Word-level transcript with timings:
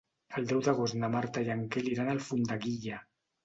El 0.39 0.47
deu 0.51 0.63
d'agost 0.67 0.97
na 1.03 1.11
Marta 1.17 1.45
i 1.49 1.53
en 1.59 1.63
Quel 1.77 1.93
iran 1.95 2.13
a 2.13 2.19
Alfondeguilla. 2.21 3.07